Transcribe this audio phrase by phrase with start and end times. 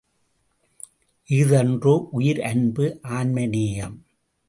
[1.29, 2.99] இஃதன்றோ உயிர் அன்பு
[3.09, 3.97] ஆன்மநேயம்!